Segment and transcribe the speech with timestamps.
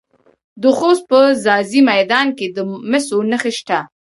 [0.61, 2.57] د خوست په ځاځي میدان کې د
[2.91, 3.79] مسو نښې شته.